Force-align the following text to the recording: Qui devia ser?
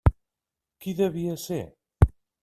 Qui 0.85 0.93
devia 1.01 1.35
ser? 1.43 1.59